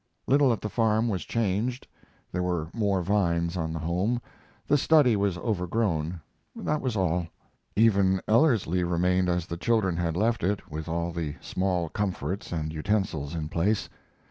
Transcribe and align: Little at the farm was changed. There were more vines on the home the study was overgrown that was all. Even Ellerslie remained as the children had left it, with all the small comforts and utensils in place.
Little 0.25 0.51
at 0.51 0.61
the 0.61 0.67
farm 0.69 1.09
was 1.09 1.25
changed. 1.25 1.85
There 2.31 2.41
were 2.41 2.69
more 2.73 3.03
vines 3.03 3.55
on 3.55 3.71
the 3.71 3.77
home 3.77 4.19
the 4.65 4.75
study 4.75 5.15
was 5.15 5.37
overgrown 5.37 6.19
that 6.55 6.81
was 6.81 6.95
all. 6.95 7.27
Even 7.75 8.19
Ellerslie 8.27 8.83
remained 8.83 9.29
as 9.29 9.45
the 9.45 9.57
children 9.57 9.97
had 9.97 10.17
left 10.17 10.43
it, 10.43 10.71
with 10.71 10.89
all 10.89 11.11
the 11.11 11.35
small 11.39 11.87
comforts 11.87 12.51
and 12.51 12.73
utensils 12.73 13.35
in 13.35 13.47
place. 13.47 13.89